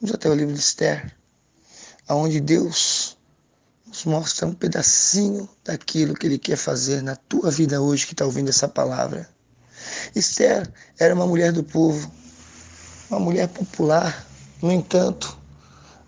Vamos 0.00 0.14
até 0.14 0.30
o 0.30 0.34
livro 0.34 0.54
de 0.54 0.60
Esther, 0.60 1.14
aonde 2.06 2.40
Deus 2.40 3.18
nos 3.86 4.04
mostra 4.04 4.46
um 4.46 4.54
pedacinho 4.54 5.48
daquilo 5.64 6.14
que 6.14 6.26
Ele 6.26 6.38
quer 6.38 6.56
fazer 6.56 7.02
na 7.02 7.16
tua 7.16 7.50
vida 7.50 7.82
hoje 7.82 8.06
que 8.06 8.14
está 8.14 8.24
ouvindo 8.24 8.48
essa 8.48 8.68
palavra. 8.68 9.28
Esther 10.14 10.70
era 10.98 11.14
uma 11.14 11.26
mulher 11.26 11.52
do 11.52 11.62
povo, 11.62 12.10
uma 13.10 13.20
mulher 13.20 13.48
popular, 13.48 14.26
no 14.62 14.72
entanto, 14.72 15.36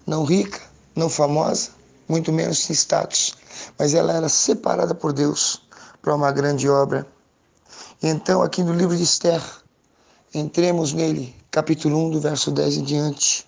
não 0.06 0.24
rica, 0.24 0.60
não 0.94 1.08
famosa, 1.08 1.70
muito 2.08 2.32
menos 2.32 2.58
sem 2.58 2.74
status, 2.74 3.34
mas 3.78 3.94
ela 3.94 4.12
era 4.12 4.28
separada 4.28 4.94
por 4.94 5.12
Deus 5.12 5.62
para 6.02 6.14
uma 6.14 6.32
grande 6.32 6.68
obra. 6.68 7.06
E 8.02 8.08
então, 8.08 8.42
aqui 8.42 8.62
no 8.62 8.74
livro 8.74 8.96
de 8.96 9.02
Esther, 9.02 9.42
entremos 10.34 10.92
nele, 10.92 11.34
capítulo 11.50 12.06
1, 12.08 12.10
do 12.10 12.20
verso 12.20 12.50
10 12.50 12.78
em 12.78 12.84
diante, 12.84 13.46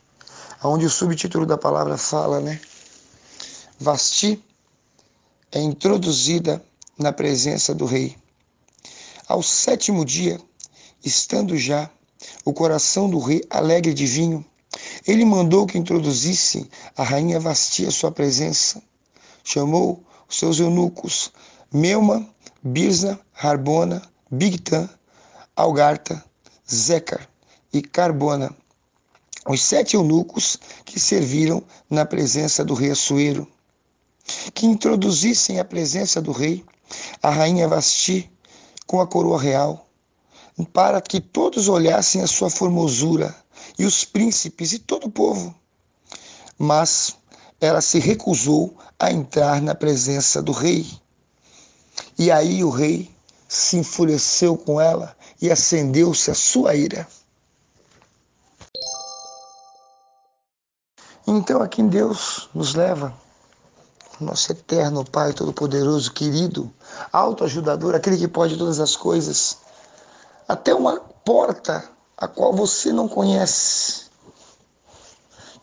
onde 0.63 0.87
o 0.87 0.91
subtítulo 0.91 1.45
da 1.47 1.59
palavra 1.59 1.97
fala, 1.97 2.41
né? 2.41 2.61
Vasti 3.79 4.43
é 5.51 5.61
introduzida 5.61 6.63
na 6.99 7.13
presença 7.13 7.75
do 7.75 7.85
rei. 7.85 8.17
Ao 9.33 9.43
sétimo 9.43 10.05
dia, 10.05 10.39
estando 11.03 11.57
já 11.57 11.89
o 12.45 12.53
coração 12.53 13.09
do 13.09 13.19
rei 13.19 13.43
alegre 13.49 13.95
de 13.95 14.05
vinho, 14.05 14.45
ele 15.07 15.25
mandou 15.25 15.67
que 15.67 15.79
introduzissem 15.79 16.69
a 16.95 17.03
rainha 17.03 17.41
Vasti 17.41 17.87
à 17.87 17.91
sua 17.91 18.13
presença. 18.13 18.83
Chamou 19.43 20.05
os 20.29 20.39
seus 20.39 20.61
eunucos, 20.61 21.33
Meuma, 21.73 22.29
Birza, 22.63 23.19
Harbona, 23.33 24.03
Bigtan, 24.31 24.87
Algarta, 25.57 26.23
Zecar 26.71 27.27
e 27.73 27.81
Carbona, 27.81 28.55
os 29.49 29.63
sete 29.63 29.97
eunucos 29.97 30.59
que 30.85 31.01
serviram 31.01 31.65
na 31.89 32.05
presença 32.05 32.63
do 32.63 32.75
rei 32.75 32.91
Assuero, 32.91 33.49
que 34.53 34.67
introduzissem 34.67 35.59
à 35.59 35.65
presença 35.65 36.21
do 36.21 36.33
rei 36.33 36.63
a 37.23 37.31
rainha 37.31 37.67
Vasti 37.67 38.31
com 38.93 39.01
a 39.01 39.07
coroa 39.07 39.41
real, 39.41 39.89
para 40.71 41.01
que 41.01 41.19
todos 41.19 41.67
olhassem 41.67 42.21
a 42.21 42.27
sua 42.27 42.51
formosura 42.51 43.35
e 43.79 43.87
os 43.87 44.05
príncipes 44.05 44.75
e 44.75 44.79
todo 44.79 45.07
o 45.07 45.11
povo. 45.11 45.55
Mas 46.59 47.17
ela 47.59 47.81
se 47.81 47.99
recusou 47.99 48.77
a 48.99 49.11
entrar 49.11 49.63
na 49.63 49.75
presença 49.75 50.43
do 50.43 50.53
rei. 50.53 50.87
E 52.19 52.31
aí 52.31 52.63
o 52.63 52.69
rei 52.69 53.11
se 53.49 53.79
enfureceu 53.79 54.59
com 54.59 54.79
ela 54.79 55.17
e 55.41 55.51
acendeu-se 55.51 56.31
a 56.31 56.35
sua 56.35 56.75
ira. 56.75 57.09
Então, 61.27 61.63
aqui 61.63 61.83
Deus 61.83 62.51
nos 62.55 62.75
leva, 62.75 63.19
nosso 64.23 64.53
eterno 64.53 65.05
Pai 65.05 65.33
Todo-Poderoso, 65.33 66.13
querido, 66.13 66.73
autoajudador, 67.13 67.95
aquele 67.95 68.17
que 68.17 68.29
pode 68.29 68.57
todas 68.57 68.81
as 68.81 68.97
coisas, 68.97 69.59
até 70.49 70.75
uma 70.75 71.01
porta 71.25 71.85
a 72.17 72.29
qual 72.29 72.53
você 72.53 72.93
não 72.93 73.09
conhece, 73.09 74.03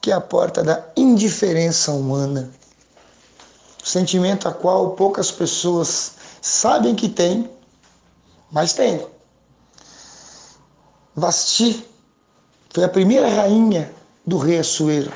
que 0.02 0.12
é 0.12 0.14
a 0.14 0.22
porta 0.22 0.64
da 0.64 0.84
indiferença 0.96 1.92
humana. 1.92 2.52
Sentimento 3.84 4.48
a 4.48 4.54
qual 4.54 4.92
poucas 4.92 5.32
pessoas 5.32 6.12
sabem 6.42 6.96
que 6.96 7.10
tem, 7.10 7.50
mas 8.52 8.74
tem. 8.74 9.06
Vasti 11.16 11.86
foi 12.74 12.84
a 12.84 12.90
primeira 12.90 13.28
rainha 13.28 13.94
do 14.26 14.38
rei 14.38 14.60
Assuero. 14.60 15.12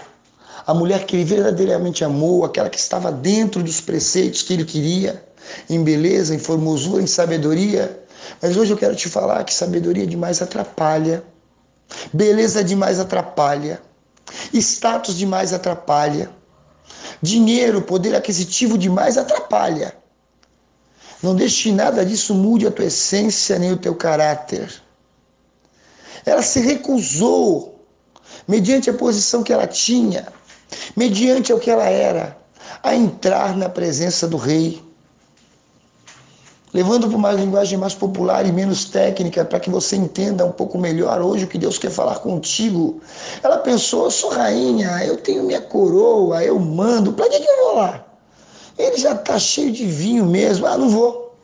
A 0.65 0.73
mulher 0.73 1.05
que 1.05 1.15
ele 1.15 1.25
verdadeiramente 1.25 2.03
amou, 2.03 2.45
aquela 2.45 2.69
que 2.69 2.79
estava 2.79 3.11
dentro 3.11 3.61
dos 3.61 3.81
preceitos 3.81 4.41
que 4.41 4.53
ele 4.53 4.65
queria, 4.65 5.23
em 5.69 5.83
beleza, 5.83 6.33
em 6.33 6.39
formosura, 6.39 7.01
em 7.01 7.07
sabedoria. 7.07 8.01
Mas 8.41 8.55
hoje 8.55 8.71
eu 8.71 8.77
quero 8.77 8.95
te 8.95 9.09
falar 9.09 9.43
que 9.43 9.53
sabedoria 9.53 10.07
demais 10.07 10.41
atrapalha 10.41 11.23
Beleza 12.11 12.63
demais 12.63 12.99
atrapalha. 12.99 13.81
Status 14.53 15.15
demais 15.15 15.53
atrapalha. 15.53 16.29
Dinheiro, 17.21 17.81
poder 17.81 18.15
aquisitivo 18.15 18.77
demais 18.77 19.17
atrapalha. 19.17 19.95
Não 21.21 21.35
deixe 21.35 21.71
nada 21.71 22.05
disso 22.05 22.33
mude 22.33 22.67
a 22.67 22.71
tua 22.71 22.85
essência 22.85 23.57
nem 23.57 23.71
o 23.71 23.77
teu 23.77 23.95
caráter. 23.95 24.73
Ela 26.25 26.41
se 26.41 26.59
recusou, 26.59 27.85
mediante 28.47 28.89
a 28.89 28.93
posição 28.93 29.43
que 29.43 29.53
ela 29.53 29.67
tinha, 29.67 30.27
mediante 30.95 31.51
o 31.53 31.59
que 31.59 31.69
ela 31.69 31.85
era, 31.85 32.37
a 32.81 32.95
entrar 32.95 33.55
na 33.55 33.69
presença 33.69 34.27
do 34.27 34.37
rei 34.37 34.81
levando 36.73 37.07
para 37.07 37.15
uma 37.15 37.31
linguagem 37.31 37.77
mais 37.77 37.93
popular 37.93 38.45
e 38.45 38.51
menos 38.51 38.85
técnica, 38.85 39.45
para 39.45 39.59
que 39.59 39.69
você 39.69 39.95
entenda 39.95 40.43
um 40.43 40.51
pouco 40.51 40.77
melhor 40.77 41.21
hoje 41.21 41.45
o 41.45 41.47
que 41.47 41.57
Deus 41.57 41.77
quer 41.77 41.91
falar 41.91 42.15
contigo. 42.15 42.99
Ela 43.43 43.57
pensou: 43.57 44.05
eu 44.05 44.11
sou 44.11 44.31
rainha, 44.31 45.05
eu 45.05 45.17
tenho 45.17 45.43
minha 45.43 45.61
coroa, 45.61 46.43
eu 46.43 46.59
mando, 46.59 47.13
para 47.13 47.29
que, 47.29 47.39
que 47.39 47.47
eu 47.47 47.65
vou 47.65 47.75
lá? 47.75 48.03
Ele 48.77 48.97
já 48.97 49.13
está 49.13 49.37
cheio 49.37 49.71
de 49.71 49.85
vinho 49.85 50.25
mesmo, 50.25 50.65
ah, 50.65 50.77
não 50.77 50.89
vou. 50.89 51.35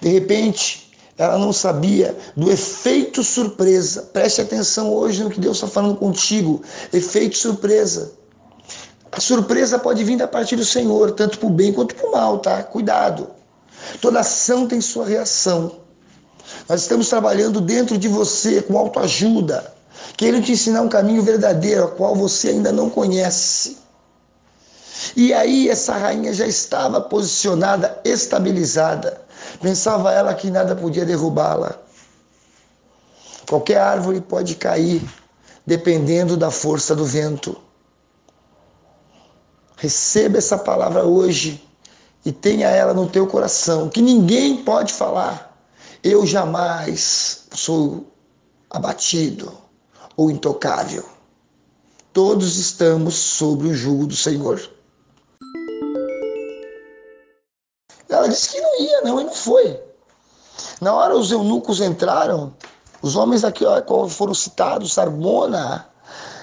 De 0.00 0.10
repente, 0.10 0.91
ela 1.18 1.38
não 1.38 1.52
sabia 1.52 2.16
do 2.36 2.50
efeito 2.50 3.22
surpresa. 3.22 4.02
Preste 4.12 4.40
atenção 4.40 4.92
hoje 4.92 5.22
no 5.22 5.30
que 5.30 5.40
Deus 5.40 5.58
está 5.58 5.68
falando 5.68 5.96
contigo: 5.96 6.62
efeito 6.92 7.36
surpresa. 7.36 8.12
A 9.10 9.20
surpresa 9.20 9.78
pode 9.78 10.02
vir 10.04 10.16
da 10.16 10.26
parte 10.26 10.56
do 10.56 10.64
Senhor, 10.64 11.12
tanto 11.12 11.38
para 11.38 11.46
o 11.46 11.50
bem 11.50 11.72
quanto 11.72 11.94
para 11.94 12.08
o 12.08 12.12
mal, 12.12 12.38
tá? 12.38 12.62
Cuidado. 12.62 13.28
Toda 14.00 14.20
ação 14.20 14.66
tem 14.66 14.80
sua 14.80 15.06
reação. 15.06 15.80
Nós 16.68 16.82
estamos 16.82 17.08
trabalhando 17.08 17.60
dentro 17.60 17.98
de 17.98 18.08
você 18.08 18.62
com 18.62 18.78
autoajuda, 18.78 19.74
querendo 20.16 20.44
te 20.44 20.52
ensinar 20.52 20.80
um 20.80 20.88
caminho 20.88 21.22
verdadeiro, 21.22 21.84
a 21.84 21.88
qual 21.88 22.14
você 22.14 22.48
ainda 22.48 22.72
não 22.72 22.88
conhece. 22.88 23.76
E 25.16 25.34
aí 25.34 25.68
essa 25.68 25.94
rainha 25.94 26.32
já 26.32 26.46
estava 26.46 27.00
posicionada, 27.00 28.00
estabilizada. 28.04 29.20
Pensava 29.60 30.12
ela 30.12 30.34
que 30.34 30.50
nada 30.50 30.74
podia 30.74 31.04
derrubá-la. 31.04 31.78
Qualquer 33.48 33.78
árvore 33.78 34.20
pode 34.20 34.54
cair, 34.54 35.02
dependendo 35.66 36.36
da 36.36 36.50
força 36.50 36.94
do 36.94 37.04
vento. 37.04 37.56
Receba 39.76 40.38
essa 40.38 40.56
palavra 40.56 41.04
hoje 41.04 41.62
e 42.24 42.32
tenha 42.32 42.68
ela 42.68 42.94
no 42.94 43.08
teu 43.08 43.26
coração, 43.26 43.88
que 43.88 44.00
ninguém 44.00 44.64
pode 44.64 44.92
falar, 44.92 45.58
eu 46.02 46.24
jamais 46.24 47.46
sou 47.52 48.06
abatido, 48.70 49.52
ou 50.16 50.30
intocável. 50.30 51.04
Todos 52.12 52.56
estamos 52.56 53.14
sobre 53.14 53.68
o 53.68 53.74
jugo 53.74 54.06
do 54.06 54.16
Senhor. 54.16 54.60
Ela 58.22 58.28
disse 58.28 58.50
que 58.50 58.60
não 58.60 58.80
ia, 58.80 59.00
não, 59.00 59.20
e 59.20 59.24
não 59.24 59.32
foi. 59.32 59.80
Na 60.80 60.94
hora 60.94 61.16
os 61.16 61.32
eunucos 61.32 61.80
entraram, 61.80 62.54
os 63.02 63.16
homens 63.16 63.42
aqui 63.42 63.64
ó, 63.64 64.06
foram 64.06 64.32
citados, 64.32 64.92
Sarbona, 64.92 65.88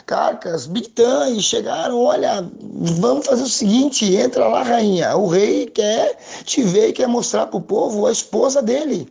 Carcas, 0.06 0.68
Bictã, 0.68 1.30
e 1.30 1.42
chegaram, 1.42 2.04
olha, 2.04 2.46
vamos 2.62 3.26
fazer 3.26 3.44
o 3.44 3.50
seguinte, 3.50 4.14
entra 4.14 4.46
lá, 4.50 4.62
rainha, 4.62 5.16
o 5.16 5.28
rei 5.28 5.68
quer 5.68 6.18
te 6.44 6.64
ver 6.64 6.90
e 6.90 6.94
quer 6.94 7.08
mostrar 7.08 7.48
para 7.48 7.58
o 7.58 7.62
povo 7.62 8.06
a 8.06 8.12
esposa 8.12 8.62
dele. 8.62 9.10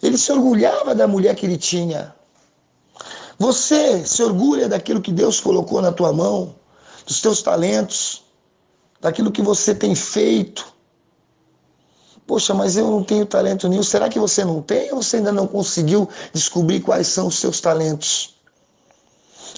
Ele 0.00 0.16
se 0.16 0.30
orgulhava 0.30 0.94
da 0.94 1.08
mulher 1.08 1.34
que 1.34 1.46
ele 1.46 1.58
tinha. 1.58 2.14
Você 3.40 4.06
se 4.06 4.22
orgulha 4.22 4.68
daquilo 4.68 5.00
que 5.00 5.10
Deus 5.10 5.40
colocou 5.40 5.82
na 5.82 5.90
tua 5.90 6.12
mão, 6.12 6.54
dos 7.04 7.20
teus 7.20 7.42
talentos, 7.42 8.22
daquilo 9.00 9.32
que 9.32 9.42
você 9.42 9.74
tem 9.74 9.96
feito. 9.96 10.75
Poxa, 12.26 12.52
mas 12.52 12.76
eu 12.76 12.90
não 12.90 13.04
tenho 13.04 13.24
talento 13.24 13.68
nenhum. 13.68 13.82
Será 13.82 14.08
que 14.08 14.18
você 14.18 14.44
não 14.44 14.60
tem 14.60 14.92
ou 14.92 15.02
você 15.02 15.18
ainda 15.18 15.30
não 15.30 15.46
conseguiu 15.46 16.08
descobrir 16.32 16.80
quais 16.80 17.06
são 17.06 17.28
os 17.28 17.38
seus 17.38 17.60
talentos? 17.60 18.34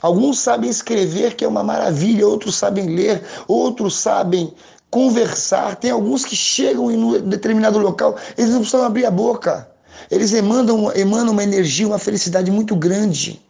Alguns 0.03 0.39
sabem 0.39 0.71
escrever, 0.71 1.35
que 1.35 1.45
é 1.45 1.49
uma 1.49 1.63
maravilha, 1.63 2.29
outros 2.29 2.57
sabem 2.57 2.95
ler, 2.95 3.25
outros 3.49 3.97
sabem 3.97 4.53
conversar. 4.91 5.77
Tem 5.77 5.91
alguns 5.91 6.25
que 6.25 6.37
chegam 6.37 6.91
em 6.91 6.97
um 7.03 7.21
determinado 7.21 7.79
local, 7.79 8.17
eles 8.37 8.51
não 8.51 8.61
precisam 8.61 8.85
abrir 8.85 9.07
a 9.07 9.11
boca. 9.11 9.69
Eles 10.11 10.33
emanam, 10.33 10.93
emanam 10.95 11.33
uma 11.33 11.43
energia, 11.43 11.87
uma 11.87 11.99
felicidade 11.99 12.51
muito 12.51 12.77
grande. 12.77 13.43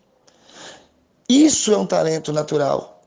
Isso 1.28 1.72
é 1.72 1.76
um 1.76 1.84
talento 1.86 2.32
natural. 2.32 3.02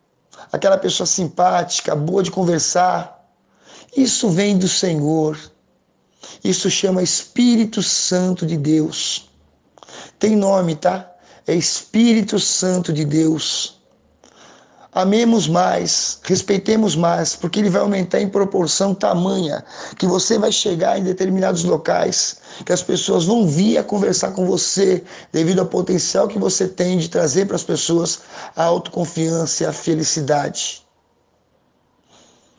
Aquela 0.51 0.77
pessoa 0.77 1.07
simpática, 1.07 1.95
boa 1.95 2.21
de 2.21 2.29
conversar. 2.29 3.25
Isso 3.95 4.29
vem 4.29 4.57
do 4.57 4.67
Senhor. 4.67 5.37
Isso 6.43 6.69
chama 6.69 7.03
Espírito 7.03 7.81
Santo 7.81 8.45
de 8.45 8.57
Deus. 8.57 9.29
Tem 10.19 10.35
nome, 10.35 10.75
tá? 10.75 11.11
É 11.47 11.53
Espírito 11.53 12.39
Santo 12.39 12.93
de 12.93 13.05
Deus. 13.05 13.81
Amemos 14.93 15.47
mais, 15.47 16.19
respeitemos 16.23 16.97
mais, 16.97 17.33
porque 17.33 17.59
ele 17.59 17.69
vai 17.69 17.81
aumentar 17.81 18.19
em 18.19 18.27
proporção 18.27 18.93
tamanha 18.93 19.63
que 19.97 20.05
você 20.05 20.37
vai 20.37 20.51
chegar 20.51 20.99
em 20.99 21.03
determinados 21.03 21.63
locais, 21.63 22.41
que 22.65 22.73
as 22.73 22.83
pessoas 22.83 23.23
vão 23.23 23.47
vir 23.47 23.77
a 23.77 23.85
conversar 23.85 24.31
com 24.31 24.45
você 24.45 25.01
devido 25.31 25.59
ao 25.59 25.65
potencial 25.65 26.27
que 26.27 26.37
você 26.37 26.67
tem 26.67 26.97
de 26.97 27.07
trazer 27.07 27.45
para 27.45 27.55
as 27.55 27.63
pessoas 27.63 28.19
a 28.53 28.65
autoconfiança 28.65 29.63
e 29.63 29.65
a 29.65 29.71
felicidade. 29.71 30.85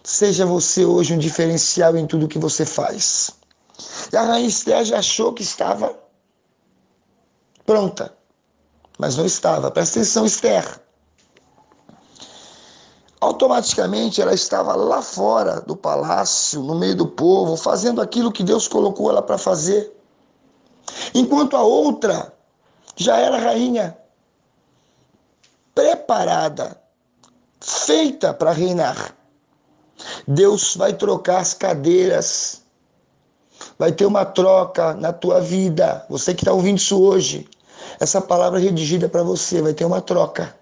Seja 0.03 0.47
você 0.47 0.87
hoje 0.87 1.13
um 1.13 1.19
diferencial 1.19 1.99
em 1.99 2.07
tudo 2.07 2.27
que 2.27 2.39
você 2.39 2.65
faz. 2.65 3.42
E 4.13 4.17
a 4.17 4.23
rainha 4.23 4.49
Esther 4.49 4.85
já 4.85 4.99
achou 4.99 5.33
que 5.33 5.43
estava 5.43 5.97
pronta, 7.65 8.15
mas 8.99 9.17
não 9.17 9.25
estava. 9.25 9.71
Presta 9.71 9.99
atenção, 9.99 10.27
Esther. 10.27 10.81
Automaticamente 13.21 14.21
ela 14.21 14.35
estava 14.35 14.75
lá 14.75 15.01
fora 15.01 15.61
do 15.61 15.77
palácio, 15.77 16.61
no 16.61 16.75
meio 16.75 16.97
do 16.97 17.07
povo, 17.07 17.57
fazendo 17.57 18.01
aquilo 18.01 18.33
que 18.33 18.43
Deus 18.43 18.67
colocou 18.67 19.11
ela 19.11 19.23
para 19.23 19.39
fazer. 19.39 19.97
Enquanto 21.15 21.57
a 21.57 21.63
outra 21.63 22.35
já 22.97 23.17
era 23.19 23.39
rainha, 23.39 23.97
preparada, 25.75 26.81
feita 27.61 28.35
para 28.35 28.53
reinar. 28.53 29.17
Deus 30.27 30.75
vai 30.75 30.93
trocar 30.93 31.41
as 31.41 31.55
cadeiras 31.55 32.62
Vai 33.79 33.93
ter 33.93 34.07
uma 34.07 34.25
troca 34.25 34.95
na 34.95 35.13
tua 35.13 35.41
vida. 35.41 36.05
Você 36.09 36.35
que 36.35 36.43
está 36.43 36.53
ouvindo 36.53 36.79
isso 36.79 37.01
hoje, 37.01 37.49
essa 37.99 38.21
palavra 38.21 38.59
redigida 38.59 39.09
para 39.09 39.23
você, 39.23 39.61
vai 39.61 39.75
ter 39.75 39.85
uma 39.85 40.01
troca. 40.01 40.55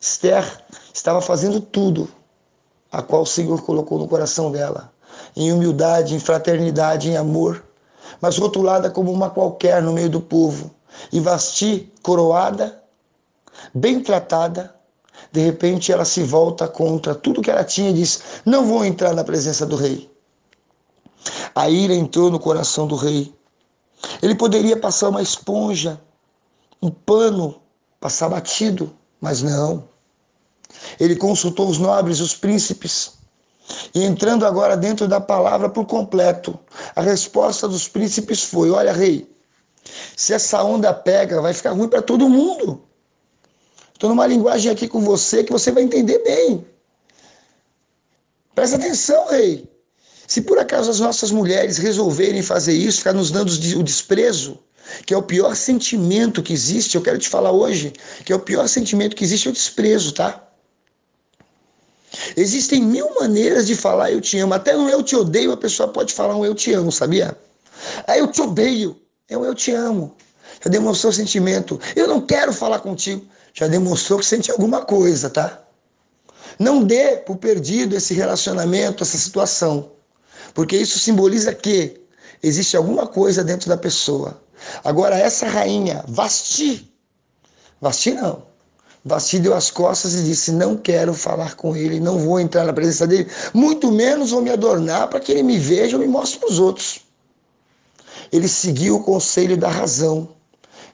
Esther 0.00 0.44
estava 0.94 1.20
fazendo 1.20 1.60
tudo 1.60 2.08
a 2.90 3.02
qual 3.02 3.22
o 3.22 3.26
Senhor 3.26 3.62
colocou 3.62 3.98
no 3.98 4.08
coração 4.08 4.50
dela, 4.50 4.90
em 5.36 5.52
humildade, 5.52 6.14
em 6.14 6.18
fraternidade, 6.18 7.10
em 7.10 7.16
amor, 7.16 7.62
mas 8.20 8.38
rotulada 8.38 8.90
como 8.90 9.12
uma 9.12 9.30
qualquer 9.30 9.82
no 9.82 9.92
meio 9.92 10.08
do 10.08 10.20
povo. 10.20 10.70
E 11.12 11.20
Vasti, 11.20 11.92
coroada, 12.02 12.82
bem 13.74 14.02
tratada, 14.02 14.74
de 15.30 15.40
repente 15.40 15.92
ela 15.92 16.04
se 16.04 16.22
volta 16.22 16.66
contra 16.66 17.14
tudo 17.14 17.42
que 17.42 17.50
ela 17.50 17.62
tinha 17.62 17.90
e 17.90 17.94
diz: 17.94 18.22
Não 18.44 18.66
vou 18.66 18.84
entrar 18.84 19.14
na 19.14 19.22
presença 19.22 19.64
do 19.64 19.76
rei. 19.76 20.10
A 21.54 21.68
ira 21.68 21.94
entrou 21.94 22.30
no 22.30 22.38
coração 22.38 22.86
do 22.86 22.96
rei. 22.96 23.34
Ele 24.22 24.34
poderia 24.34 24.76
passar 24.76 25.08
uma 25.08 25.22
esponja, 25.22 26.00
um 26.80 26.90
pano, 26.90 27.60
passar 28.00 28.28
batido, 28.28 28.94
mas 29.20 29.42
não. 29.42 29.88
Ele 30.98 31.16
consultou 31.16 31.68
os 31.68 31.78
nobres, 31.78 32.20
os 32.20 32.34
príncipes, 32.34 33.18
e 33.94 34.04
entrando 34.04 34.46
agora 34.46 34.76
dentro 34.76 35.06
da 35.06 35.20
palavra 35.20 35.68
por 35.68 35.84
completo, 35.86 36.58
a 36.94 37.02
resposta 37.02 37.68
dos 37.68 37.88
príncipes 37.88 38.42
foi: 38.42 38.70
Olha, 38.70 38.92
rei, 38.92 39.30
se 40.16 40.32
essa 40.32 40.62
onda 40.62 40.92
pega, 40.92 41.40
vai 41.40 41.52
ficar 41.52 41.72
ruim 41.72 41.88
para 41.88 42.02
todo 42.02 42.28
mundo. 42.28 42.82
Estou 43.92 44.08
numa 44.08 44.26
linguagem 44.26 44.72
aqui 44.72 44.88
com 44.88 45.00
você 45.00 45.44
que 45.44 45.52
você 45.52 45.70
vai 45.70 45.82
entender 45.82 46.18
bem. 46.20 46.66
Presta 48.54 48.76
atenção, 48.76 49.28
rei. 49.28 49.69
Se 50.30 50.40
por 50.40 50.60
acaso 50.60 50.88
as 50.88 51.00
nossas 51.00 51.32
mulheres 51.32 51.76
resolverem 51.76 52.40
fazer 52.40 52.72
isso, 52.72 52.98
ficar 52.98 53.12
nos 53.12 53.32
dando 53.32 53.50
o 53.50 53.82
desprezo, 53.82 54.60
que 55.04 55.12
é 55.12 55.16
o 55.16 55.24
pior 55.24 55.56
sentimento 55.56 56.40
que 56.40 56.52
existe, 56.52 56.94
eu 56.94 57.02
quero 57.02 57.18
te 57.18 57.28
falar 57.28 57.50
hoje, 57.50 57.92
que 58.24 58.32
é 58.32 58.36
o 58.36 58.38
pior 58.38 58.68
sentimento 58.68 59.16
que 59.16 59.24
existe 59.24 59.48
é 59.48 59.50
o 59.50 59.52
desprezo, 59.52 60.12
tá? 60.12 60.40
Existem 62.36 62.80
mil 62.80 63.12
maneiras 63.18 63.66
de 63.66 63.74
falar 63.74 64.12
eu 64.12 64.20
te 64.20 64.38
amo. 64.38 64.54
Até 64.54 64.76
no 64.76 64.88
eu 64.88 65.02
te 65.02 65.16
odeio 65.16 65.50
a 65.50 65.56
pessoa 65.56 65.88
pode 65.88 66.14
falar 66.14 66.36
um 66.36 66.44
eu 66.44 66.54
te 66.54 66.72
amo, 66.72 66.92
sabia? 66.92 67.36
Ah, 68.06 68.16
eu 68.16 68.28
te 68.28 68.40
odeio. 68.40 68.96
É 69.28 69.36
um 69.36 69.44
eu 69.44 69.54
te 69.54 69.72
amo. 69.72 70.14
Já 70.64 70.70
demonstrou 70.70 71.12
sentimento. 71.12 71.80
Eu 71.96 72.06
não 72.06 72.20
quero 72.20 72.52
falar 72.52 72.78
contigo. 72.78 73.26
Já 73.52 73.66
demonstrou 73.66 74.20
que 74.20 74.26
sente 74.26 74.48
alguma 74.48 74.82
coisa, 74.82 75.28
tá? 75.28 75.60
Não 76.56 76.84
dê 76.84 77.16
por 77.16 77.36
perdido 77.36 77.96
esse 77.96 78.14
relacionamento, 78.14 79.02
essa 79.02 79.18
situação. 79.18 79.98
Porque 80.54 80.76
isso 80.76 80.98
simboliza 80.98 81.54
que 81.54 82.00
existe 82.42 82.76
alguma 82.76 83.06
coisa 83.06 83.44
dentro 83.44 83.68
da 83.68 83.76
pessoa. 83.76 84.40
Agora, 84.84 85.16
essa 85.18 85.48
rainha, 85.48 86.04
Vasti, 86.06 86.90
Vasti 87.80 88.12
não. 88.12 88.50
Vasti 89.02 89.38
deu 89.38 89.54
as 89.54 89.70
costas 89.70 90.14
e 90.14 90.22
disse: 90.22 90.52
Não 90.52 90.76
quero 90.76 91.14
falar 91.14 91.56
com 91.56 91.74
ele, 91.74 91.98
não 91.98 92.18
vou 92.18 92.38
entrar 92.38 92.64
na 92.64 92.72
presença 92.72 93.06
dele, 93.06 93.30
muito 93.54 93.90
menos 93.90 94.30
vou 94.30 94.42
me 94.42 94.50
adornar 94.50 95.08
para 95.08 95.20
que 95.20 95.32
ele 95.32 95.42
me 95.42 95.58
veja 95.58 95.96
ou 95.96 96.02
me 96.02 96.08
mostre 96.08 96.38
para 96.38 96.50
os 96.50 96.58
outros. 96.58 97.00
Ele 98.30 98.46
seguiu 98.46 98.96
o 98.96 99.02
conselho 99.02 99.56
da 99.56 99.68
razão. 99.68 100.28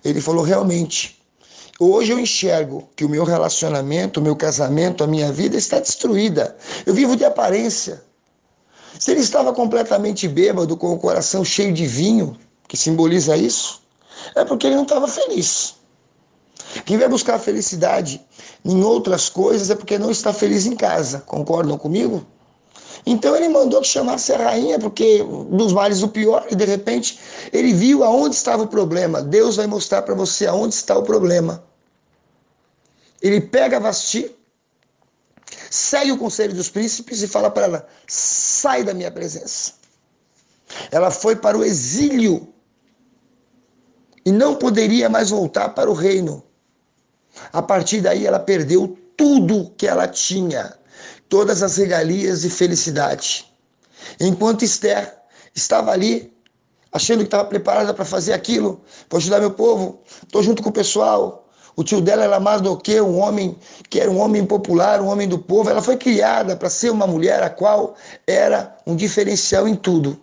Ele 0.05 0.21
falou: 0.21 0.45
Realmente, 0.45 1.21
hoje 1.81 2.13
eu 2.13 2.21
enxergo 2.21 2.89
que 2.95 3.05
o 3.05 3.09
meu 3.09 3.25
relacionamento, 3.25 4.21
o 4.21 4.23
meu 4.23 4.37
casamento, 4.37 5.03
a 5.03 5.07
minha 5.09 5.33
vida 5.33 5.57
está 5.57 5.81
destruída. 5.81 6.57
Eu 6.87 6.95
vivo 6.95 7.17
de 7.17 7.25
aparência. 7.25 8.05
Se 8.99 9.11
ele 9.11 9.21
estava 9.21 9.53
completamente 9.53 10.27
bêbado, 10.29 10.77
com 10.77 10.93
o 10.93 10.99
coração 10.99 11.45
cheio 11.45 11.73
de 11.73 11.87
vinho, 11.87 12.37
que 12.69 12.77
simboliza 12.77 13.37
isso, 13.37 13.83
é 14.35 14.45
porque 14.45 14.67
ele 14.67 14.77
não 14.77 14.83
estava 14.85 15.07
feliz. 15.07 15.75
Quem 16.85 16.99
vai 16.99 17.09
buscar 17.09 17.39
felicidade 17.39 18.21
em 18.65 18.83
outras 18.83 19.29
coisas 19.29 19.71
é 19.71 19.75
porque 19.75 19.99
não 19.99 20.11
está 20.11 20.33
feliz 20.33 20.67
em 20.67 20.75
casa. 20.75 21.21
Concordam 21.21 21.79
comigo? 21.79 22.27
Então 23.05 23.37
ele 23.37 23.49
mandou 23.49 23.81
que 23.81 23.87
chamasse 23.87 24.33
a 24.33 24.37
rainha, 24.37 24.81
porque 24.81 25.25
dos 25.51 25.73
males 25.73 26.03
o 26.03 26.09
pior, 26.09 26.45
e 26.51 26.57
de 26.57 26.65
repente 26.65 27.21
ele 27.53 27.73
viu 27.73 28.03
aonde 28.03 28.35
estava 28.35 28.65
o 28.65 28.67
problema. 28.67 29.23
Deus 29.23 29.57
vai 29.57 29.67
mostrar 29.69 30.03
para 30.03 30.15
você 30.15 30.47
aonde 30.47 30.75
está 30.75 30.99
o 30.99 31.05
problema. 31.05 31.63
Ele 33.23 33.41
pega 33.41 33.79
Vasti, 33.79 34.35
segue 35.71 36.13
o 36.13 36.19
conselho 36.19 36.55
dos 36.55 36.69
príncipes 36.69 37.23
e 37.23 37.29
fala 37.29 37.51
para 37.51 37.65
ela: 37.65 37.89
sai 38.07 38.85
da 38.85 38.95
minha 38.95 39.11
presença. 39.11 39.75
Ela 40.91 41.11
foi 41.11 41.37
para 41.37 41.57
o 41.57 41.65
exílio 41.65 42.53
e 44.25 44.33
não 44.33 44.57
poderia 44.57 45.09
mais 45.09 45.31
voltar 45.31 45.71
para 45.71 45.91
o 45.91 45.95
reino. 45.95 46.43
A 47.53 47.63
partir 47.63 48.01
daí, 48.01 48.27
ela 48.27 48.41
perdeu 48.41 48.99
tudo 49.17 49.73
que 49.77 49.87
ela 49.87 50.09
tinha, 50.09 50.77
todas 51.29 51.63
as 51.63 51.77
regalias 51.77 52.45
e 52.45 52.51
felicidade. 52.51 53.47
Enquanto 54.21 54.65
Esther 54.65 55.17
estava 55.55 55.93
ali 55.93 56.37
achando 56.97 57.19
que 57.19 57.27
estava 57.27 57.45
preparada 57.45 57.93
para 57.93 58.05
fazer 58.05 58.33
aquilo, 58.33 58.83
para 59.09 59.19
ajudar 59.19 59.41
meu 59.41 59.51
povo. 59.51 60.03
Estou 60.23 60.43
junto 60.43 60.63
com 60.63 60.71
o 60.71 60.73
pessoal. 60.73 61.46
O 61.77 61.85
tio 61.85 62.01
dela 62.01 62.25
era 62.25 62.41
mais 62.41 62.63
do 62.63 62.75
que 62.75 62.99
um 63.03 63.19
homem 63.19 63.55
que 63.91 64.01
era 64.01 64.11
um 64.11 64.19
homem 64.19 64.47
popular, 64.47 65.03
um 65.03 65.09
homem 65.09 65.29
do 65.29 65.39
povo. 65.39 65.69
Ela 65.69 65.83
foi 65.83 65.99
criada 65.99 66.57
para 66.57 66.71
ser 66.71 66.91
uma 66.91 67.07
mulher 67.07 67.43
a 67.43 67.51
qual 67.51 67.95
era 68.27 68.75
um 68.87 68.97
diferencial 68.97 69.69
em 69.69 69.77
tudo. 69.77 70.19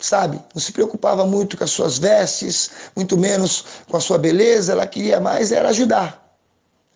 Sabe? 0.00 0.40
Não 0.54 0.62
se 0.62 0.70
preocupava 0.70 1.26
muito 1.26 1.56
com 1.56 1.64
as 1.64 1.70
suas 1.70 1.98
vestes, 1.98 2.70
muito 2.94 3.18
menos 3.18 3.64
com 3.88 3.96
a 3.96 4.00
sua 4.00 4.16
beleza. 4.16 4.72
Ela 4.72 4.86
queria 4.86 5.20
mais 5.20 5.50
era 5.50 5.70
ajudar. 5.70 6.24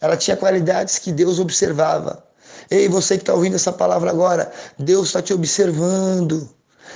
Ela 0.01 0.17
tinha 0.17 0.37
qualidades 0.37 0.99
que 0.99 1.11
Deus 1.11 1.41
observava. 1.41 2.25
Ei, 2.71 2.89
você 2.89 3.17
que 3.17 3.23
está 3.23 3.35
ouvindo 3.35 3.57
essa 3.57 3.73
palavra 3.73 4.11
agora, 4.11 4.53
Deus 4.79 5.09
está 5.09 5.21
te 5.21 5.33
observando. 5.33 6.49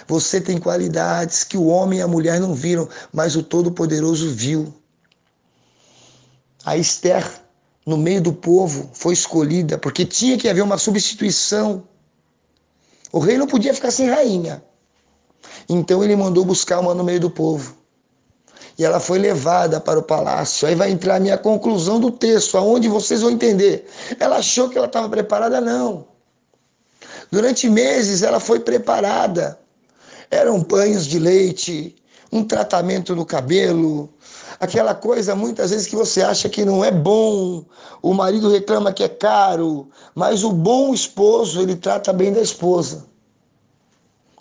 Você 0.06 0.40
tem 0.40 0.58
qualidades 0.58 1.42
que 1.42 1.56
o 1.56 1.66
homem 1.66 1.98
e 1.98 2.02
a 2.02 2.08
mulher 2.08 2.38
não 2.38 2.54
viram, 2.54 2.88
mas 3.12 3.34
o 3.34 3.42
Todo-Poderoso 3.42 4.30
viu. 4.30 4.72
A 6.64 6.76
Esther, 6.76 7.24
no 7.84 7.96
meio 7.96 8.20
do 8.22 8.32
povo, 8.32 8.90
foi 8.92 9.12
escolhida 9.14 9.76
porque 9.76 10.04
tinha 10.04 10.38
que 10.38 10.48
haver 10.48 10.62
uma 10.62 10.78
substituição. 10.78 11.82
O 13.12 13.18
rei 13.18 13.36
não 13.36 13.46
podia 13.46 13.74
ficar 13.74 13.90
sem 13.90 14.08
rainha. 14.08 14.62
Então 15.68 16.02
ele 16.02 16.16
mandou 16.16 16.44
buscar 16.44 16.80
uma 16.80 16.94
no 16.94 17.04
meio 17.04 17.20
do 17.20 17.30
povo. 17.30 17.76
E 18.78 18.84
ela 18.84 19.00
foi 19.00 19.18
levada 19.18 19.80
para 19.80 19.98
o 19.98 20.02
palácio. 20.02 20.66
Aí 20.66 20.74
vai 20.74 20.90
entrar 20.90 21.16
a 21.16 21.20
minha 21.20 21.36
conclusão 21.36 22.00
do 22.00 22.10
texto, 22.10 22.56
aonde 22.56 22.88
vocês 22.88 23.20
vão 23.20 23.30
entender. 23.30 23.86
Ela 24.18 24.36
achou 24.36 24.68
que 24.68 24.78
ela 24.78 24.86
estava 24.86 25.08
preparada? 25.08 25.60
Não. 25.60 26.06
Durante 27.30 27.68
meses 27.68 28.22
ela 28.22 28.40
foi 28.40 28.60
preparada. 28.60 29.58
Eram 30.30 30.62
banhos 30.62 31.06
de 31.06 31.18
leite, 31.18 31.94
um 32.30 32.42
tratamento 32.42 33.14
no 33.14 33.26
cabelo, 33.26 34.08
aquela 34.62 34.94
coisa 34.94 35.34
muitas 35.34 35.70
vezes 35.70 35.86
que 35.86 35.96
você 35.96 36.22
acha 36.22 36.48
que 36.48 36.64
não 36.64 36.84
é 36.84 36.90
bom, 36.90 37.64
o 38.00 38.14
marido 38.14 38.48
reclama 38.48 38.92
que 38.92 39.02
é 39.02 39.08
caro, 39.08 39.88
mas 40.14 40.44
o 40.44 40.52
bom 40.52 40.94
esposo, 40.94 41.60
ele 41.60 41.76
trata 41.76 42.12
bem 42.12 42.32
da 42.32 42.40
esposa. 42.40 43.04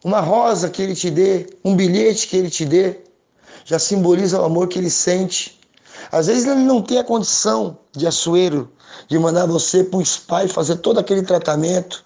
Uma 0.03 0.19
rosa 0.19 0.69
que 0.69 0.81
ele 0.81 0.95
te 0.95 1.09
dê, 1.09 1.47
um 1.65 1.75
bilhete 1.75 2.27
que 2.27 2.37
ele 2.37 2.49
te 2.49 2.65
dê, 2.65 3.01
já 3.65 3.79
simboliza 3.79 4.39
o 4.39 4.45
amor 4.45 4.67
que 4.67 4.79
ele 4.79 4.89
sente. 4.89 5.59
Às 6.11 6.27
vezes 6.27 6.45
ele 6.45 6.61
não 6.61 6.81
tem 6.81 6.99
a 6.99 7.03
condição 7.03 7.77
de 7.91 8.05
assuero, 8.05 8.71
de 9.07 9.17
mandar 9.19 9.45
você 9.45 9.83
para 9.83 9.99
um 9.99 10.05
spa 10.05 10.43
e 10.43 10.47
fazer 10.47 10.77
todo 10.77 10.99
aquele 10.99 11.23
tratamento. 11.23 12.05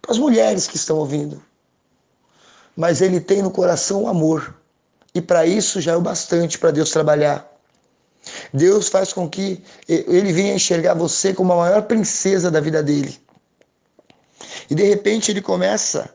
Para 0.00 0.12
as 0.12 0.18
mulheres 0.18 0.66
que 0.66 0.76
estão 0.76 0.96
ouvindo 0.98 1.42
mas 2.78 3.00
ele 3.00 3.20
tem 3.20 3.42
no 3.42 3.50
coração 3.50 4.04
o 4.04 4.08
amor. 4.08 4.54
E 5.18 5.20
para 5.20 5.44
isso 5.44 5.80
já 5.80 5.94
é 5.94 5.96
o 5.96 6.00
bastante 6.00 6.56
para 6.56 6.70
Deus 6.70 6.92
trabalhar. 6.92 7.44
Deus 8.54 8.88
faz 8.88 9.12
com 9.12 9.28
que 9.28 9.60
ele 9.88 10.32
venha 10.32 10.54
enxergar 10.54 10.94
você 10.94 11.34
como 11.34 11.52
a 11.52 11.56
maior 11.56 11.82
princesa 11.82 12.52
da 12.52 12.60
vida 12.60 12.84
dele. 12.84 13.18
E 14.70 14.76
de 14.76 14.84
repente 14.84 15.32
ele 15.32 15.42
começa 15.42 16.14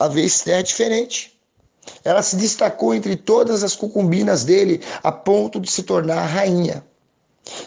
a 0.00 0.08
ver 0.08 0.24
Esther 0.24 0.64
diferente. 0.64 1.38
Ela 2.02 2.22
se 2.22 2.34
destacou 2.34 2.92
entre 2.92 3.14
todas 3.14 3.62
as 3.62 3.76
concubinas 3.76 4.42
dele 4.42 4.80
a 5.00 5.12
ponto 5.12 5.60
de 5.60 5.70
se 5.70 5.84
tornar 5.84 6.26
rainha. 6.26 6.84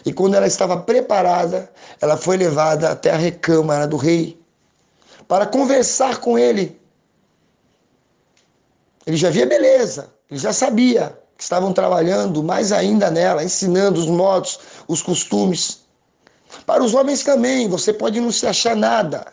E 0.04 0.12
quando 0.12 0.34
ela 0.34 0.46
estava 0.46 0.76
preparada, 0.76 1.72
ela 1.98 2.18
foi 2.18 2.36
levada 2.36 2.90
até 2.90 3.10
a 3.10 3.16
recâmara 3.16 3.86
do 3.86 3.96
rei 3.96 4.38
para 5.26 5.46
conversar 5.46 6.18
com 6.18 6.38
ele 6.38 6.78
ele 9.08 9.16
já 9.16 9.30
via 9.30 9.46
beleza, 9.46 10.12
ele 10.30 10.40
já 10.40 10.52
sabia 10.52 11.18
que 11.36 11.42
estavam 11.42 11.72
trabalhando 11.72 12.42
mais 12.42 12.72
ainda 12.72 13.10
nela, 13.10 13.44
ensinando 13.44 14.00
os 14.00 14.06
modos, 14.06 14.58
os 14.86 15.00
costumes. 15.00 15.80
Para 16.66 16.82
os 16.82 16.94
homens 16.94 17.22
também, 17.22 17.68
você 17.68 17.92
pode 17.92 18.20
não 18.20 18.32
se 18.32 18.46
achar 18.46 18.76
nada. 18.76 19.26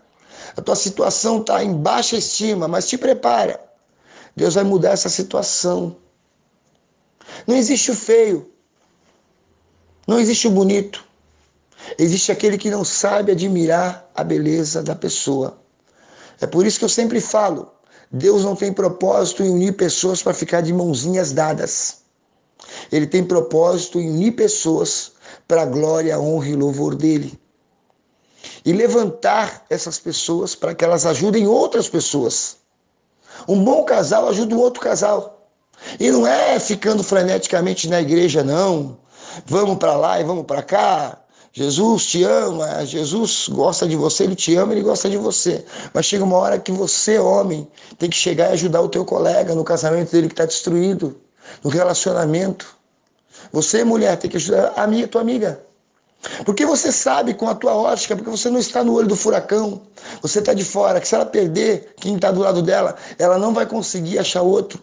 A 0.56 0.62
tua 0.62 0.76
situação 0.76 1.42
está 1.42 1.64
em 1.64 1.74
baixa 1.74 2.16
estima, 2.16 2.68
mas 2.68 2.88
te 2.88 2.98
prepara. 2.98 3.60
Deus 4.36 4.54
vai 4.54 4.64
mudar 4.64 4.92
essa 4.92 5.10
situação. 5.10 5.98
Não 7.48 7.56
existe 7.56 7.92
o 7.92 7.96
feio. 7.96 8.50
Não 10.08 10.20
existe 10.20 10.48
o 10.48 10.52
bonito. 10.52 11.04
Existe 11.98 12.32
aquele 12.32 12.58
que 12.58 12.70
não 12.70 12.86
sabe 12.86 13.32
admirar 13.32 14.10
a 14.16 14.24
beleza 14.24 14.82
da 14.82 14.96
pessoa. 14.96 15.60
É 16.40 16.48
por 16.48 16.66
isso 16.66 16.80
que 16.80 16.86
eu 16.86 16.90
sempre 16.90 17.20
falo: 17.20 17.72
Deus 18.16 18.46
não 18.46 18.56
tem 18.56 18.72
propósito 18.72 19.44
em 19.44 19.50
unir 19.50 19.74
pessoas 19.74 20.24
para 20.24 20.34
ficar 20.34 20.62
de 20.62 20.72
mãozinhas 20.72 21.34
dadas. 21.34 21.98
Ele 22.90 23.06
tem 23.06 23.22
propósito 23.26 24.00
em 24.00 24.10
unir 24.10 24.32
pessoas 24.32 25.12
para 25.46 25.64
a 25.64 25.66
glória, 25.66 26.18
honra 26.18 26.48
e 26.48 26.56
louvor 26.56 26.96
dele. 26.96 27.38
E 28.64 28.72
levantar 28.72 29.66
essas 29.70 30.00
pessoas 30.00 30.56
para 30.56 30.74
que 30.74 30.86
elas 30.86 31.06
ajudem 31.06 31.46
outras 31.46 31.90
pessoas. 31.90 32.56
Um 33.50 33.62
bom 33.62 33.84
casal 33.84 34.30
ajuda 34.30 34.56
um 34.56 34.60
outro 34.60 34.80
casal. 34.80 35.50
E 36.00 36.10
não 36.10 36.26
é 36.26 36.58
ficando 36.58 37.04
freneticamente 37.04 37.90
na 37.90 38.00
igreja, 38.00 38.46
não. 38.46 38.98
Vamos 39.46 39.78
para 39.78 39.98
lá 39.98 40.22
e 40.22 40.24
vamos 40.24 40.46
para 40.46 40.64
cá. 40.64 41.20
Jesus 41.58 42.08
te 42.08 42.22
ama, 42.22 42.86
Jesus 42.86 43.48
gosta 43.48 43.88
de 43.88 43.96
você, 43.96 44.26
ele 44.26 44.36
te 44.36 44.54
ama, 44.58 44.74
ele 44.74 44.82
gosta 44.82 45.10
de 45.10 45.16
você. 45.16 45.64
Mas 45.94 46.06
chega 46.06 46.22
uma 46.22 46.36
hora 46.36 46.60
que 46.60 46.70
você, 46.70 47.18
homem, 47.18 47.66
tem 47.98 48.10
que 48.10 48.18
chegar 48.18 48.50
e 48.50 48.54
ajudar 48.56 48.82
o 48.82 48.90
teu 48.90 49.06
colega 49.06 49.56
no 49.56 49.64
casamento 49.64 50.12
dele 50.12 50.28
que 50.28 50.34
está 50.34 50.44
destruído, 50.44 51.16
no 51.64 51.70
relacionamento. 51.70 52.76
Você, 53.54 53.86
mulher, 53.86 54.18
tem 54.18 54.30
que 54.30 54.36
ajudar 54.36 54.74
a 54.76 54.86
minha, 54.86 55.08
tua 55.08 55.22
amiga. 55.22 55.62
Porque 56.44 56.66
você 56.66 56.92
sabe 56.92 57.34
com 57.34 57.48
a 57.48 57.56
tua 57.56 57.74
ótica, 57.74 58.18
porque 58.18 58.30
você 58.30 58.50
não 58.50 58.60
está 58.60 58.84
no 58.84 58.94
olho 58.94 59.08
do 59.08 59.16
furacão, 59.16 59.82
você 60.22 60.40
está 60.40 60.54
de 60.54 60.66
fora, 60.66 61.00
que 61.00 61.08
se 61.08 61.16
ela 61.16 61.26
perder 61.26 61.96
quem 62.02 62.18
está 62.18 62.34
do 62.34 62.42
lado 62.42 62.62
dela, 62.62 62.98
ela 63.18 63.40
não 63.40 63.54
vai 63.54 63.66
conseguir 63.66 64.20
achar 64.20 64.42
outro. 64.42 64.82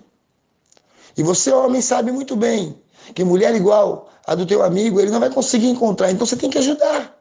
E 1.19 1.23
você, 1.23 1.52
homem, 1.52 1.83
sabe 1.83 2.11
muito 2.11 2.35
bem 2.35 2.81
que 3.14 3.25
mulher 3.25 3.54
igual 3.54 4.09
a 4.26 4.35
do 4.35 4.47
teu 4.47 4.62
amigo, 4.62 5.00
ele 5.00 5.11
não 5.11 5.21
vai 5.21 5.31
conseguir 5.31 5.69
encontrar. 5.69 6.11
Então 6.11 6.26
você 6.26 6.37
tem 6.37 6.50
que 6.50 6.59
ajudar. 6.59 7.16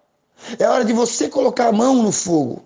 É 0.58 0.68
hora 0.68 0.86
de 0.86 0.94
você 0.94 1.30
colocar 1.30 1.68
a 1.68 1.72
mão 1.72 2.02
no 2.02 2.12
fogo. 2.12 2.64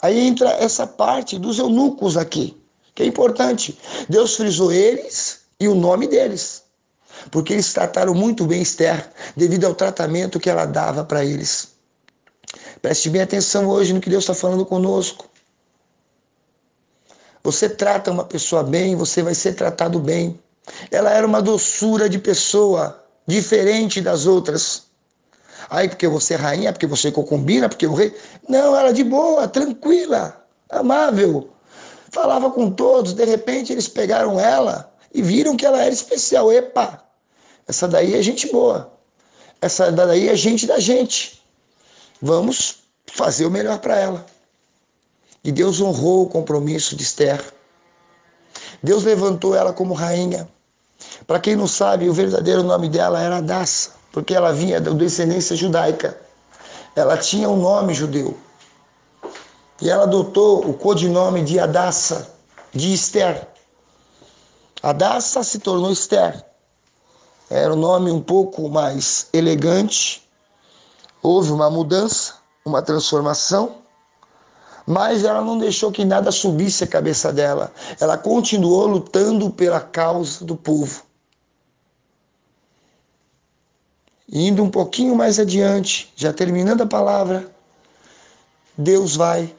Aí 0.00 0.18
entra 0.18 0.50
essa 0.50 0.86
parte 0.86 1.38
dos 1.38 1.58
eunucos 1.58 2.16
aqui, 2.16 2.56
que 2.94 3.02
é 3.02 3.06
importante. 3.06 3.78
Deus 4.08 4.36
frisou 4.36 4.72
eles 4.72 5.40
e 5.60 5.68
o 5.68 5.74
nome 5.74 6.06
deles. 6.06 6.62
Porque 7.30 7.52
eles 7.52 7.72
trataram 7.72 8.14
muito 8.14 8.44
bem 8.44 8.62
Esther, 8.62 9.10
devido 9.36 9.64
ao 9.64 9.74
tratamento 9.74 10.40
que 10.40 10.50
ela 10.50 10.64
dava 10.64 11.04
para 11.04 11.24
eles. 11.24 11.68
Preste 12.80 13.08
bem 13.08 13.22
atenção 13.22 13.66
hoje 13.68 13.92
no 13.92 14.00
que 14.00 14.10
Deus 14.10 14.24
está 14.24 14.34
falando 14.34 14.66
conosco. 14.66 15.26
Você 17.42 17.68
trata 17.68 18.10
uma 18.10 18.24
pessoa 18.24 18.62
bem, 18.62 18.96
você 18.96 19.22
vai 19.22 19.34
ser 19.34 19.54
tratado 19.54 19.98
bem. 19.98 20.40
Ela 20.90 21.10
era 21.10 21.26
uma 21.26 21.42
doçura 21.42 22.08
de 22.08 22.18
pessoa, 22.18 23.04
diferente 23.26 24.00
das 24.00 24.26
outras. 24.26 24.84
Aí, 25.70 25.88
porque 25.88 26.06
você 26.08 26.34
é 26.34 26.36
rainha, 26.36 26.72
porque 26.72 26.86
você 26.86 27.10
concubina, 27.10 27.68
porque 27.68 27.86
o 27.86 27.94
rei. 27.94 28.14
Não, 28.48 28.76
ela 28.76 28.92
de 28.92 29.04
boa, 29.04 29.48
tranquila, 29.48 30.44
amável. 30.70 31.50
Falava 32.10 32.50
com 32.50 32.70
todos, 32.70 33.12
de 33.12 33.24
repente 33.24 33.72
eles 33.72 33.88
pegaram 33.88 34.38
ela 34.38 34.92
e 35.12 35.20
viram 35.20 35.56
que 35.56 35.66
ela 35.66 35.82
era 35.82 35.92
especial. 35.92 36.52
Epa, 36.52 37.02
essa 37.66 37.88
daí 37.88 38.14
é 38.14 38.22
gente 38.22 38.50
boa. 38.52 38.92
Essa 39.60 39.90
daí 39.90 40.28
é 40.28 40.36
gente 40.36 40.66
da 40.66 40.78
gente. 40.78 41.42
Vamos 42.20 42.84
fazer 43.06 43.46
o 43.46 43.50
melhor 43.50 43.78
para 43.78 43.98
ela. 43.98 44.26
E 45.42 45.50
Deus 45.50 45.80
honrou 45.80 46.22
o 46.22 46.28
compromisso 46.28 46.96
de 46.96 47.02
Esther. 47.02 47.42
Deus 48.82 49.04
levantou 49.04 49.54
ela 49.54 49.72
como 49.72 49.94
rainha. 49.94 50.48
Para 51.26 51.40
quem 51.40 51.56
não 51.56 51.66
sabe, 51.66 52.08
o 52.08 52.12
verdadeiro 52.12 52.62
nome 52.62 52.88
dela 52.88 53.20
era 53.20 53.38
Adassa, 53.38 53.92
porque 54.12 54.34
ela 54.34 54.52
vinha 54.52 54.80
da 54.80 54.90
descendência 54.92 55.56
judaica. 55.56 56.18
Ela 56.94 57.16
tinha 57.16 57.48
um 57.48 57.56
nome 57.56 57.94
judeu. 57.94 58.36
E 59.80 59.90
ela 59.90 60.04
adotou 60.04 60.68
o 60.68 60.74
codinome 60.74 61.42
de 61.42 61.58
Adassa, 61.58 62.30
de 62.72 62.92
Esther. 62.92 63.48
Adassa 64.82 65.42
se 65.42 65.58
tornou 65.58 65.90
Esther. 65.90 66.44
Era 67.50 67.72
um 67.72 67.76
nome 67.76 68.10
um 68.10 68.20
pouco 68.20 68.68
mais 68.68 69.28
elegante. 69.32 70.28
Houve 71.22 71.52
uma 71.52 71.70
mudança, 71.70 72.34
uma 72.64 72.82
transformação 72.82 73.83
mas 74.86 75.24
ela 75.24 75.40
não 75.40 75.58
deixou 75.58 75.90
que 75.90 76.04
nada 76.04 76.30
subisse 76.30 76.84
a 76.84 76.86
cabeça 76.86 77.32
dela. 77.32 77.72
Ela 77.98 78.18
continuou 78.18 78.86
lutando 78.86 79.50
pela 79.50 79.80
causa 79.80 80.44
do 80.44 80.56
povo. 80.56 81.02
Indo 84.28 84.62
um 84.62 84.70
pouquinho 84.70 85.14
mais 85.14 85.38
adiante, 85.38 86.12
já 86.16 86.32
terminando 86.32 86.82
a 86.82 86.86
palavra, 86.86 87.50
Deus 88.76 89.16
vai 89.16 89.54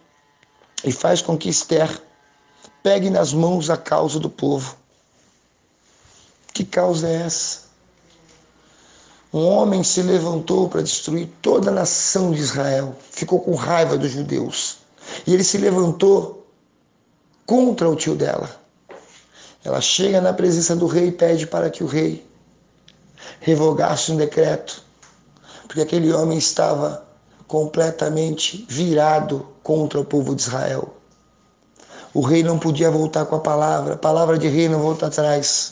e 0.83 0.91
faz 0.91 1.21
com 1.21 1.37
que 1.37 1.49
Esther 1.49 2.01
pegue 2.83 3.09
nas 3.09 3.33
mãos 3.33 3.69
a 3.69 3.77
causa 3.77 4.19
do 4.19 4.29
povo. 4.29 4.75
Que 6.53 6.63
causa 6.63 7.07
é 7.07 7.21
essa? 7.23 7.65
Um 9.33 9.45
homem 9.47 9.83
se 9.83 10.01
levantou 10.01 10.69
para 10.69 10.81
destruir 10.81 11.29
toda 11.41 11.69
a 11.69 11.73
nação 11.73 12.31
de 12.31 12.39
Israel, 12.39 12.95
ficou 13.11 13.39
com 13.39 13.53
raiva 13.55 13.97
dos 13.97 14.11
judeus. 14.11 14.84
E 15.25 15.33
ele 15.33 15.43
se 15.43 15.57
levantou 15.57 16.47
contra 17.45 17.89
o 17.89 17.95
tio 17.95 18.15
dela. 18.15 18.49
Ela 19.63 19.81
chega 19.81 20.21
na 20.21 20.33
presença 20.33 20.75
do 20.75 20.85
rei 20.85 21.07
e 21.07 21.11
pede 21.11 21.47
para 21.47 21.69
que 21.69 21.83
o 21.83 21.87
rei 21.87 22.25
revogasse 23.39 24.11
um 24.11 24.17
decreto, 24.17 24.83
porque 25.67 25.81
aquele 25.81 26.11
homem 26.13 26.37
estava 26.37 27.03
completamente 27.47 28.65
virado 28.69 29.47
contra 29.63 29.99
o 29.99 30.05
povo 30.05 30.35
de 30.35 30.41
Israel. 30.41 30.93
O 32.13 32.21
rei 32.21 32.43
não 32.43 32.57
podia 32.57 32.89
voltar 32.89 33.25
com 33.25 33.35
a 33.35 33.39
palavra, 33.39 33.97
palavra 33.97 34.37
de 34.37 34.47
rei 34.47 34.69
não 34.69 34.79
volta 34.79 35.07
atrás. 35.07 35.71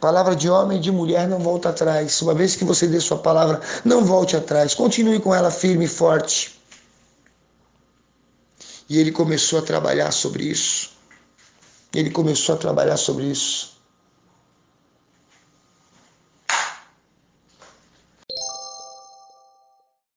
Palavra 0.00 0.36
de 0.36 0.48
homem 0.48 0.78
e 0.78 0.80
de 0.80 0.90
mulher 0.90 1.28
não 1.28 1.38
volta 1.38 1.70
atrás. 1.70 2.20
Uma 2.22 2.34
vez 2.34 2.54
que 2.54 2.64
você 2.64 2.86
dê 2.86 3.00
sua 3.00 3.18
palavra, 3.18 3.60
não 3.84 4.04
volte 4.04 4.36
atrás. 4.36 4.74
Continue 4.74 5.18
com 5.18 5.34
ela 5.34 5.50
firme 5.50 5.86
e 5.86 5.88
forte. 5.88 6.61
E 8.88 8.98
ele 8.98 9.12
começou 9.12 9.58
a 9.58 9.62
trabalhar 9.62 10.10
sobre 10.10 10.44
isso. 10.44 10.90
Ele 11.94 12.10
começou 12.10 12.54
a 12.54 12.58
trabalhar 12.58 12.96
sobre 12.96 13.24
isso. 13.24 13.71